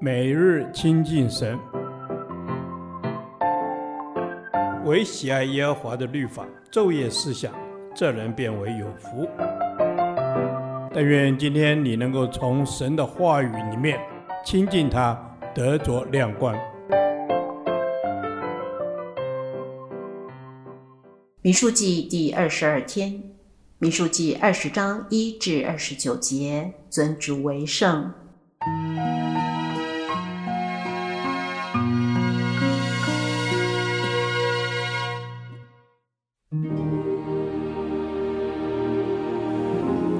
[0.00, 1.58] 每日亲近神，
[4.84, 7.52] 唯喜爱耶和华的律法，昼夜思想，
[7.94, 9.26] 这人便为有福。
[10.92, 13.98] 但愿今天你能够从神的话语里面
[14.44, 15.18] 亲近他，
[15.54, 16.54] 得着亮光。
[21.40, 23.22] 民数记第二十二天，
[23.78, 28.12] 民数记二十章一至二十九节，尊主为圣。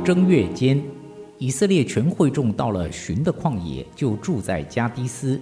[0.05, 0.85] 正月间，
[1.39, 5.41] 以色列全会众到了寻的旷野，就住在加迪斯。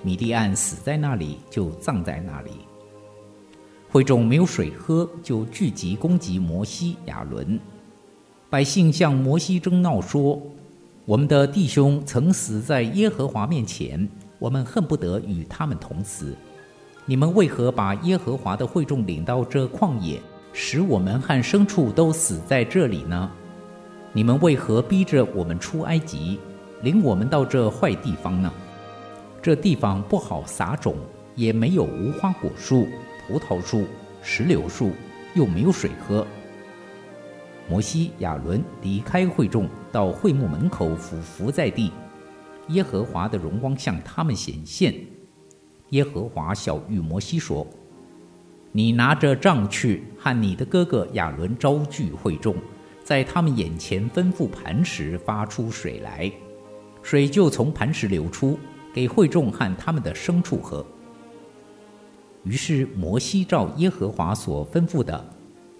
[0.00, 2.52] 米利安死在那里，就葬在那里。
[3.88, 7.58] 会众没有水喝，就聚集攻击摩西、亚伦。
[8.48, 10.40] 百姓向摩西争闹说
[11.04, 16.32] ：“我们的弟兄曾死在耶和华面前，我们恨不得与他们同死。
[17.06, 23.28] 你们为何把耶和华的会众领到这旷野，使我们和牲畜都死在这里呢？”
[24.16, 26.40] 你们为何逼着我们出埃及，
[26.80, 28.50] 领我们到这坏地方呢？
[29.42, 30.96] 这地方不好撒种，
[31.34, 32.88] 也没有无花果树、
[33.28, 33.84] 葡萄树、
[34.22, 34.92] 石榴树，
[35.34, 36.26] 又没有水喝。
[37.68, 41.92] 摩西、亚伦离开会众，到会幕门口俯伏在地。
[42.68, 44.94] 耶和华的荣光向他们显现。
[45.90, 47.66] 耶和华晓諭摩西说
[48.72, 52.56] ：“你拿着杖去，和你的哥哥亚伦招聚会众。”
[53.06, 56.28] 在他们眼前吩咐磐石发出水来，
[57.04, 58.58] 水就从磐石流出，
[58.92, 60.84] 给会众和他们的牲畜喝。
[62.42, 65.24] 于是摩西照耶和华所吩咐的，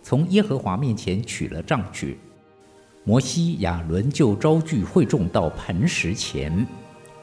[0.05, 2.17] 从耶和华面前取了杖去。
[3.03, 6.65] 摩西、亚伦就招聚会众到磐石前。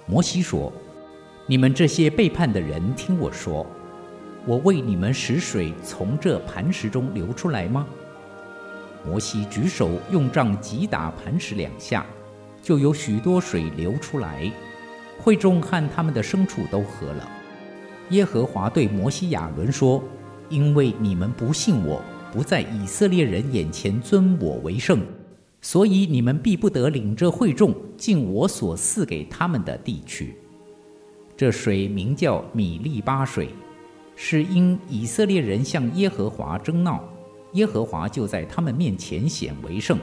[0.05, 0.69] 摩西说
[1.47, 3.65] ：“你们这些背叛的人，听我说，
[4.45, 7.87] 我为你们使水从这磐石中流出来吗？”
[9.05, 12.05] 摩西举手用杖击打磐石两下，
[12.61, 14.49] 就有许多水流出来，
[15.19, 17.29] 会众和他们的牲畜都喝了。
[18.09, 20.03] 耶和华对摩西、亚伦说
[20.49, 25.01] ：“因为你们不信我，不在以色列人眼前尊我为圣，
[25.61, 30.35] 所以你们必不得领着会众进我所赐给他们的地去。
[31.35, 33.49] 这水名叫米利巴水，
[34.15, 37.03] 是因以色列人向耶和华争闹。”
[37.53, 39.97] 耶和华就在他们面前显为圣。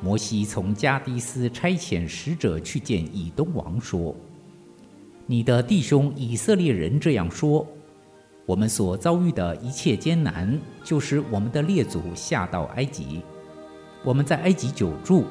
[0.00, 4.16] 摩西从加低斯差遣使者去见以东王，说
[5.26, 7.66] ：“你的弟兄以色列人这样说：
[8.46, 13.20] 我们所遭遇的一切艰难，就是我们的列祖下到埃及，
[14.02, 15.26] 我们在埃及久住，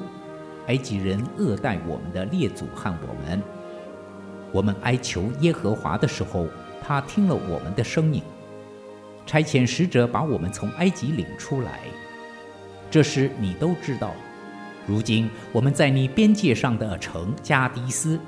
[0.68, 3.42] 埃及人恶待我们的列祖和我们。
[4.52, 6.46] 我们哀求耶和华的时候，
[6.80, 8.22] 他听了我们的声音。”
[9.30, 11.82] 差遣使者把我们从埃及领出来，
[12.90, 14.12] 这时你都知道。
[14.88, 18.18] 如今我们在你边界上的城加迪斯，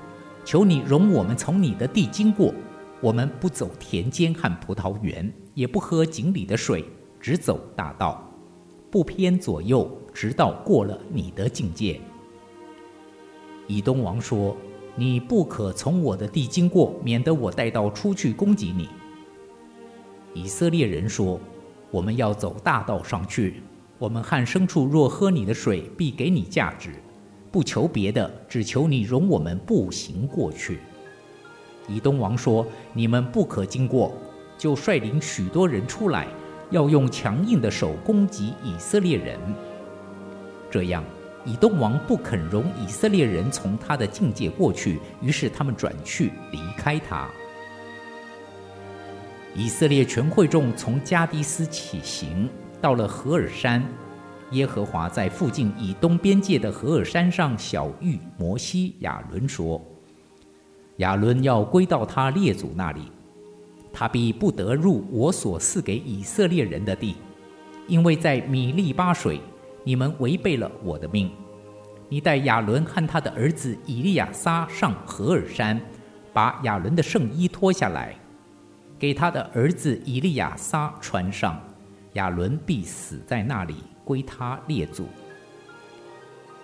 [0.45, 2.55] 求你容我们从你的地经过。
[3.01, 6.85] 我们不走田间和葡萄园，也不喝井里的水，
[7.19, 8.25] 只走大道，
[8.89, 12.01] 不偏左右，直到过了你的境界。
[13.67, 14.57] 以东王说
[14.95, 18.89] ：“你不可从我的地经过，免得我带刀出去攻击你。”
[20.35, 21.39] 以色列人说
[21.91, 23.63] ：“我们要走大道上去。
[23.99, 26.91] 我们和牲畜若喝你的水，必给你价值。
[27.51, 30.79] 不求别的，只求你容我们步行过去。”
[31.89, 34.13] 以东王说：“你们不可经过。”
[34.57, 36.29] 就率领许多人出来，
[36.71, 39.37] 要用强硬的手攻击以色列人。
[40.71, 41.03] 这样，
[41.45, 47.29] 以东王不肯容以色列人从他的境界过去，于是他们转去离开他。
[49.55, 52.49] 以色列全会众从加低斯起行，
[52.81, 53.83] 到了何尔山。
[54.53, 59.81] 耶和华在附近以东边界的何尔山上晓諭摩西、亚伦说
[60.99, 63.13] ：“亚伦要归到他列祖那里，
[63.93, 67.17] 他必不得入我所赐给以色列人的地，
[67.87, 69.39] 因为在米利巴水，
[69.85, 71.31] 你们违背了我的命。
[72.09, 75.79] 你带亚伦和他的儿子以利亚撒上何尔山，
[76.33, 78.17] 把亚伦的圣衣脱下来。”
[79.03, 81.61] 给他的儿子以利亚撒穿上，
[82.13, 85.09] 亚伦必死在那里，归他列祖。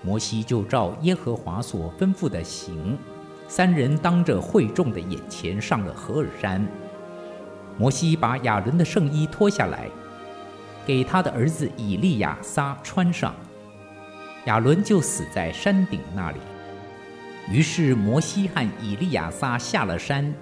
[0.03, 2.97] 摩西就照耶和华所吩咐的行，
[3.49, 6.65] 三人当着会众的眼前上了何尔山。
[7.77, 9.89] 摩西把亚伦的圣衣脱下来，
[10.87, 13.35] 给他的儿子以利亚撒穿上，
[14.45, 16.39] 亚伦就死在山顶那里。
[17.51, 20.33] 于是摩西和以利亚撒下了山，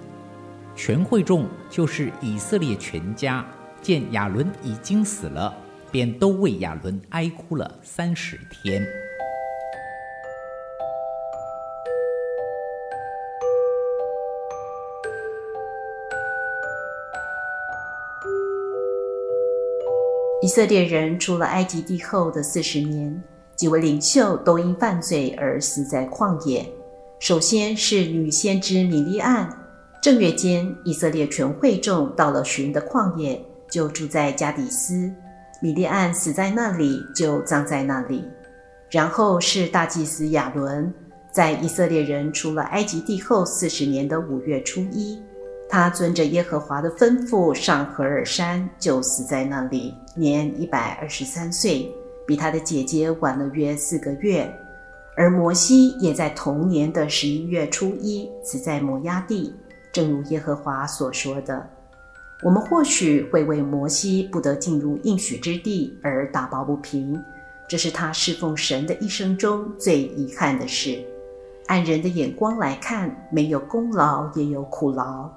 [0.76, 3.44] 全会众就是以色列全家，
[3.80, 5.52] 见亚伦已经死了，
[5.90, 8.86] 便都为亚伦哀哭了三十天。
[20.42, 23.20] 以色列人出了埃及地后的四十年，
[23.56, 26.64] 几位领袖都因犯罪而死在旷野。
[27.18, 29.65] 首先是女先知米利暗。
[30.00, 35.12] 正月间，以色列全会众到了寻的旷野，就住在加底斯。
[35.60, 38.24] 米利暗死在那里，就葬在那里。
[38.90, 40.92] 然后是大祭司亚伦，
[41.32, 45.20] 在以色列人出了埃及地后四十年的五月初一。
[45.68, 51.90] 他遵着耶和华的吩咐上何尔山，就死在那里，年一百二十三岁，
[52.24, 54.48] 比他的姐姐晚了约四个月。
[55.16, 59.52] 而摩西也在同年的十一月初一死在摩押地，
[59.96, 61.66] 正如耶和华所说的。
[62.42, 67.18] 我们或许会为摩西不得进入应许之地而打抱不平，
[67.66, 71.02] 这是他侍奉神的一生中最遗憾的事。
[71.68, 75.30] 按人的眼光来看，没有功劳也有苦劳。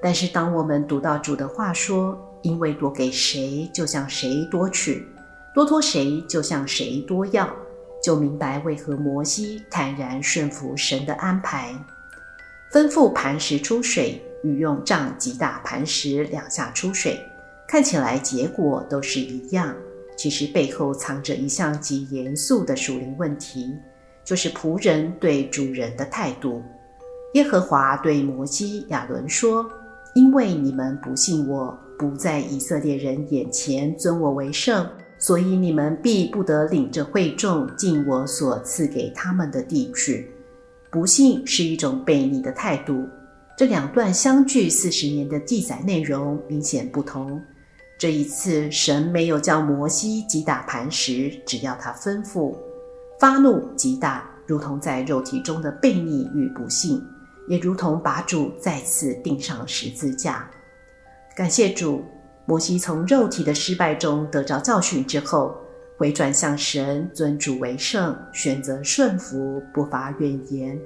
[0.00, 5.02] 但是，当我们读到主的话说：“因为多给谁，就向谁多取；
[5.54, 7.46] 多托谁，就向谁多要”，
[8.02, 11.74] 就明白为何摩西坦然顺服神的安排，
[12.72, 17.18] 吩咐磐石出水，与用杖击打磐石两下出水。
[17.68, 19.74] 看起来结果都是一样，
[20.16, 23.74] 其实背后藏着一项极严肃的属灵问题，
[24.24, 26.62] 就是仆人对主人的态度。
[27.34, 29.68] 耶和华对摩西、亚伦说。
[30.14, 34.88] 因为你们不信我，不在以色列人眼前尊我为圣，
[35.18, 40.30] 所以你们必不得领着会众进我所赐给他们的地去。
[40.96, 43.06] 不幸是一种悖逆的态度。
[43.54, 47.38] 这两段相距四十年的记载内容明显不同。
[47.98, 52.56] 这一次，神没有叫摩西击打磐石，只要他吩咐，
[53.20, 56.98] 发怒极大，如同在肉体中的悖逆与不幸。
[57.46, 60.48] 也如同把主再次钉上十字架。
[61.36, 62.02] 感谢主，
[62.46, 65.54] 摩西从肉体的失败中得着教训之后，
[65.96, 70.78] 回转向神，尊主为圣，选择顺服，不发怨言。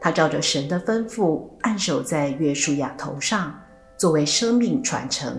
[0.00, 3.58] 他照着神的吩咐，按手在约书亚头上，
[3.96, 5.36] 作为生命传承。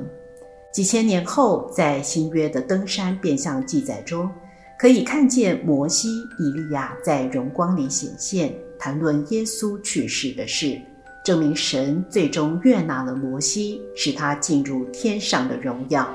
[0.73, 4.29] 几千年后，在新约的登山变相记载中，
[4.77, 6.09] 可以看见摩西、
[6.39, 8.53] 以利亚在荣光里显现。
[8.77, 10.77] 谈论耶稣去世的事，
[11.23, 16.05] 证明神最终悦纳了摩西，使他进入天上的荣耀。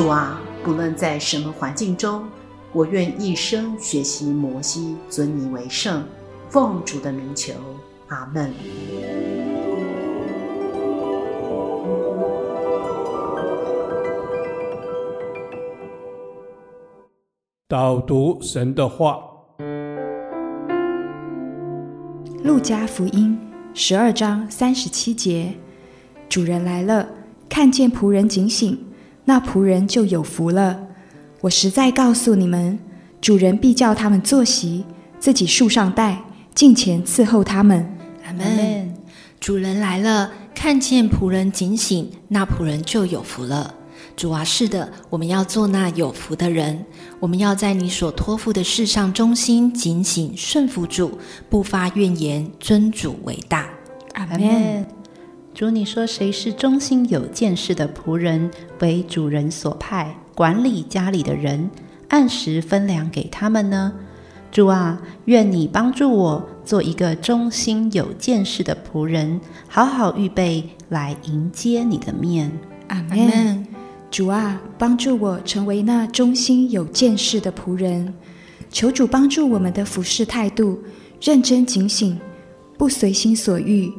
[0.00, 2.24] 主啊，不论在什么环境中，
[2.72, 6.02] 我愿一生学习摩西，尊你为圣，
[6.48, 7.52] 奉主的名求，
[8.08, 8.50] 阿门。
[17.68, 19.22] 导读神的话，
[22.42, 23.38] 《路加福音》
[23.78, 25.52] 十二章三十七节：
[26.26, 27.06] 主人来了，
[27.50, 28.86] 看见仆人警醒，
[29.24, 30.78] 那仆人就有福了。
[31.40, 32.78] 我实在告诉你们，
[33.20, 34.84] 主人必叫他们坐席，
[35.18, 36.22] 自己树上带，
[36.54, 37.96] 进前伺候他们。
[38.26, 38.94] 阿门。
[39.38, 43.74] 主人来了，看见仆人警醒，那仆人就有福了。
[44.16, 46.84] 主啊，是的，我们要做那有福的人。
[47.18, 51.18] 我们要在你所托付的事上忠心、警醒、顺服主，
[51.48, 53.66] 不发怨言，尊主为大。
[54.12, 54.99] 阿门。
[55.52, 61.68] 主，你说谁是忠心有见识的仆人，为主人所派，管理家里的人，
[62.08, 63.92] 按时分粮给他们呢？
[64.52, 72.50] 主啊，愿你帮助我做一个忠心有见识的仆人，好好预备来迎接你的面。
[72.88, 73.66] 阿门。
[74.10, 78.12] 主啊，帮助我成为那忠心有见识的仆人。
[78.70, 80.80] 求主帮助我们的服侍态度，
[81.20, 82.18] 认真警醒，
[82.78, 83.92] 不随心所欲。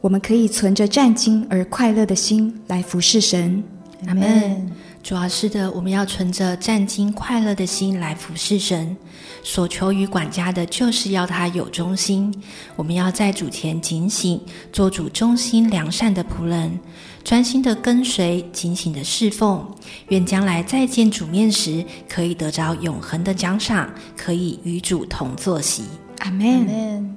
[0.00, 3.62] 我们可以存着战兢而快乐的心来服侍神。
[4.06, 4.70] 阿门。
[5.02, 8.94] 主要，是的，我们要存着战兢快乐的心来服侍神。
[9.42, 12.30] 所求于管家的，就是要他有忠心。
[12.76, 14.38] 我们要在主前警醒，
[14.70, 16.78] 做主忠心良善的仆人，
[17.24, 19.66] 专心的跟随，警醒的侍奉。
[20.08, 25.84] 愿将来再见主面时，可以得着永恒的奖赏，可以与主同坐席。
[26.18, 27.16] 阿门。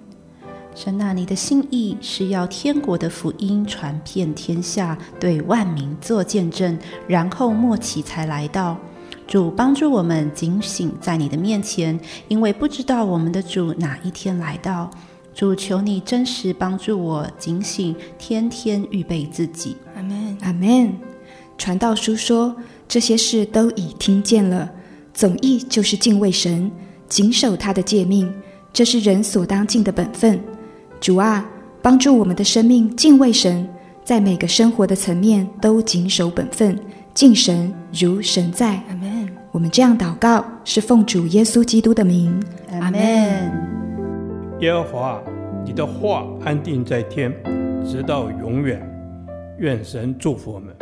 [0.75, 6.77] 神啊，你的心意是要天国的福音传遍天下，对万民做见证，
[7.07, 8.77] 然后末期才来到。
[9.27, 14.89] 主帮助我们警醒在你的面前，因为不知道我们的主哪一天来到。
[15.33, 19.77] 主求你真实帮助我警醒，天天预备自己。
[19.95, 20.93] 阿门，阿门。
[21.57, 22.55] 传道书说，
[22.87, 24.69] 这些事都已听见了，
[25.13, 26.69] 总意就是敬畏神，
[27.07, 28.31] 谨守他的诫命，
[28.73, 30.39] 这是人所当尽的本分。
[31.03, 31.45] 主啊，
[31.81, 33.67] 帮助我们的生命敬畏神，
[34.05, 36.79] 在每个生活的层面都谨守本分，
[37.13, 38.81] 敬神如神在。
[38.87, 39.27] 阿门。
[39.51, 42.41] 我们这样祷告，是奉主耶稣基督的名。
[42.79, 43.01] 阿门。
[44.61, 45.21] 耶和华，
[45.65, 47.33] 你的话安定在天，
[47.85, 48.81] 直到永远。
[49.59, 50.73] 愿神祝福我们。